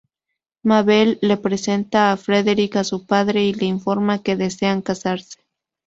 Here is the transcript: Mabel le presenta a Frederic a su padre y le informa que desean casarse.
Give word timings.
Mabel 0.63 1.19
le 1.21 1.37
presenta 1.37 2.11
a 2.11 2.17
Frederic 2.17 2.75
a 2.77 2.83
su 2.83 3.05
padre 3.05 3.43
y 3.43 3.53
le 3.53 3.67
informa 3.67 4.23
que 4.23 4.35
desean 4.35 4.81
casarse. 4.81 5.37